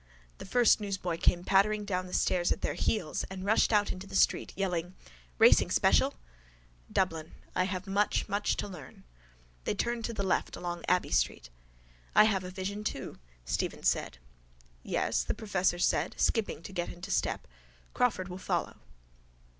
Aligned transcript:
The 0.39 0.47
first 0.47 0.81
newsboy 0.81 1.17
came 1.19 1.43
pattering 1.43 1.85
down 1.85 2.07
the 2.07 2.13
stairs 2.15 2.51
at 2.51 2.61
their 2.61 2.73
heels 2.73 3.23
and 3.29 3.45
rushed 3.45 3.71
out 3.71 3.91
into 3.91 4.07
the 4.07 4.15
street, 4.15 4.51
yelling: 4.55 4.95
—Racing 5.37 5.69
special! 5.69 6.15
Dublin. 6.91 7.33
I 7.55 7.65
have 7.65 7.85
much, 7.85 8.27
much 8.27 8.57
to 8.57 8.67
learn. 8.67 9.03
They 9.65 9.75
turned 9.75 10.03
to 10.05 10.13
the 10.13 10.23
left 10.23 10.55
along 10.55 10.85
Abbey 10.87 11.11
street. 11.11 11.51
—I 12.15 12.23
have 12.23 12.43
a 12.43 12.49
vision 12.49 12.83
too, 12.83 13.19
Stephen 13.45 13.83
said. 13.83 14.17
—Yes? 14.81 15.21
the 15.23 15.35
professor 15.35 15.77
said, 15.77 16.15
skipping 16.19 16.63
to 16.63 16.73
get 16.73 16.89
into 16.89 17.11
step. 17.11 17.45
Crawford 17.93 18.27
will 18.27 18.39
follow. 18.39 18.77